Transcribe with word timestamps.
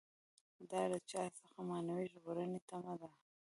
دا 0.71 0.81
له 0.91 0.99
چا 1.09 1.21
څخه 1.39 1.57
معنوي 1.69 2.05
ژغورنې 2.13 2.59
تمه 2.69 2.93
ده. 3.01 3.09